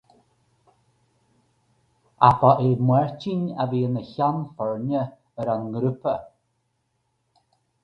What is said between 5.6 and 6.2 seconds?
ngrúpa.